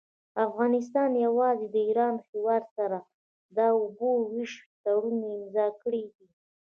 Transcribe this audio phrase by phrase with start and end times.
[0.47, 2.99] افغانستان يوازي د ايران هيواد سره
[3.55, 4.51] د اوبو د ويش
[4.83, 6.27] تړون امضأ کړي دي.